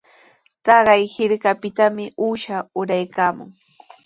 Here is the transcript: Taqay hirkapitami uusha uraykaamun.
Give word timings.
Taqay 0.65 1.03
hirkapitami 1.15 2.05
uusha 2.25 2.57
uraykaamun. 2.83 3.49